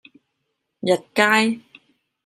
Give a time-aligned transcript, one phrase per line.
[0.81, 1.61] 日街